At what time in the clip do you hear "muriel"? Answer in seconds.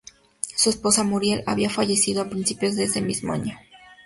1.03-1.43